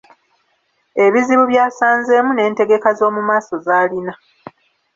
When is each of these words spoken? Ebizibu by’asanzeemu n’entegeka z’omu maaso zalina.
Ebizibu 1.05 1.43
by’asanzeemu 1.51 2.31
n’entegeka 2.33 2.89
z’omu 2.97 3.21
maaso 3.29 3.53
zalina. 3.65 4.13